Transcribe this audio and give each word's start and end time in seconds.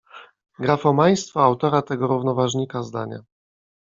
Grafomaństwo 0.59 1.43
autora 1.43 1.81
tego 1.81 2.07
równoważnika 2.07 2.83
zdania. 2.83 3.23